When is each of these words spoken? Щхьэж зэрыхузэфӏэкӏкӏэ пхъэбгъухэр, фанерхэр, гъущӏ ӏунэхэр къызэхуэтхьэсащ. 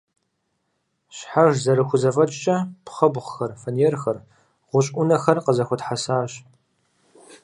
Щхьэж 1.15 1.53
зэрыхузэфӏэкӏкӏэ 1.63 2.57
пхъэбгъухэр, 2.85 3.51
фанерхэр, 3.61 4.17
гъущӏ 4.69 4.91
ӏунэхэр 4.95 5.37
къызэхуэтхьэсащ. 5.45 6.31